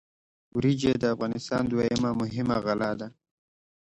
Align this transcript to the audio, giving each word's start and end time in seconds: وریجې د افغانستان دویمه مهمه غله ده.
وریجې 0.55 0.91
د 0.97 1.03
افغانستان 1.13 1.63
دویمه 1.71 2.11
مهمه 2.21 2.57
غله 2.65 2.91
ده. 2.99 3.07